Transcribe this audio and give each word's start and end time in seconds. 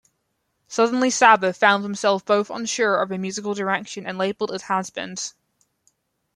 Suddenly 0.67 1.11
Sabbath 1.11 1.57
found 1.57 1.83
themselves 1.83 2.23
both 2.23 2.49
unsure 2.49 2.99
of 2.99 3.09
their 3.09 3.19
musical 3.19 3.53
direction 3.53 4.07
and 4.07 4.17
labeled 4.17 4.51
as 4.51 4.63
has-beens. 4.63 5.35